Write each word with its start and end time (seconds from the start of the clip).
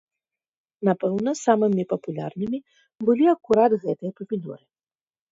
Напэўна, 0.87 1.33
самымі 1.45 1.83
папулярнымі 1.91 2.59
былі 3.09 3.25
акурат 3.33 3.71
гэтыя 3.83 4.11
памідоры. 4.21 4.61